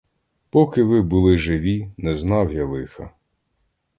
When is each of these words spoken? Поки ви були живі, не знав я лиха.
Поки 0.49 0.83
ви 0.83 1.01
були 1.01 1.37
живі, 1.37 1.91
не 1.97 2.15
знав 2.15 2.53
я 2.53 2.65
лиха. 2.65 3.11